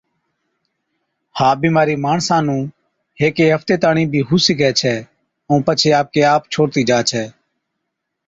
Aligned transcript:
ها 1.37 1.49
بِيمارِي 1.61 1.95
ماڻسا 2.05 2.37
نُون 2.47 2.61
هيڪي 3.21 3.45
هفتي 3.55 3.75
تاڻِين 3.83 4.07
بِي 4.13 4.21
هُو 4.27 4.35
سِگھَي 4.45 4.71
ڇَي 4.79 4.95
ائُون 5.47 5.59
پڇي 5.67 5.89
آپڪي 5.99 6.21
آپ 6.33 6.41
ڇوڙتِي 6.53 6.81
جا 6.89 6.99
ڇَي۔ 7.09 7.23